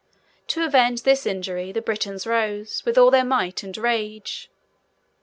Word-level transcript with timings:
To 0.47 0.65
avenge 0.65 1.03
this 1.03 1.27
injury, 1.27 1.71
the 1.71 1.79
Britons 1.79 2.25
rose, 2.25 2.83
with 2.85 2.97
all 2.97 3.11
their 3.11 3.23
might 3.23 3.61
and 3.61 3.77
rage. 3.77 4.49